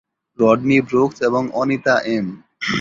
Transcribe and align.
Rodney 0.39 0.77
Brooks 0.81 1.17
এবং 1.21 1.43
Anita 1.53 1.95
M. 2.07 2.27